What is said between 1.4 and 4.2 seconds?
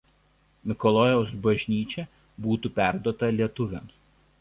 bažnyčia būtų perduota lietuviams.